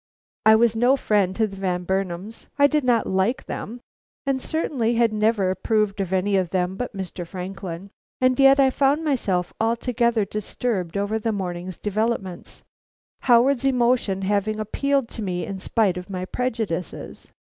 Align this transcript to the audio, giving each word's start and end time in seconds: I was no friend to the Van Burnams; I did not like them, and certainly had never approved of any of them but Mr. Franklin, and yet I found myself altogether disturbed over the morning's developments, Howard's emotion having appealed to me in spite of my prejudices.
I 0.47 0.55
was 0.55 0.75
no 0.75 0.95
friend 0.97 1.35
to 1.35 1.45
the 1.45 1.57
Van 1.57 1.83
Burnams; 1.83 2.47
I 2.57 2.65
did 2.65 2.83
not 2.83 3.05
like 3.05 3.45
them, 3.45 3.81
and 4.25 4.41
certainly 4.41 4.95
had 4.95 5.13
never 5.13 5.51
approved 5.51 6.01
of 6.01 6.11
any 6.11 6.37
of 6.37 6.49
them 6.49 6.75
but 6.75 6.97
Mr. 6.97 7.23
Franklin, 7.27 7.91
and 8.19 8.39
yet 8.39 8.59
I 8.59 8.71
found 8.71 9.03
myself 9.03 9.53
altogether 9.61 10.25
disturbed 10.25 10.97
over 10.97 11.19
the 11.19 11.31
morning's 11.31 11.77
developments, 11.77 12.63
Howard's 13.19 13.63
emotion 13.65 14.23
having 14.23 14.59
appealed 14.59 15.07
to 15.09 15.21
me 15.21 15.45
in 15.45 15.59
spite 15.59 15.97
of 15.97 16.09
my 16.09 16.25
prejudices. 16.25 17.29